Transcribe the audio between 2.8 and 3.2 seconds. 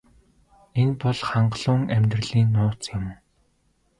юм.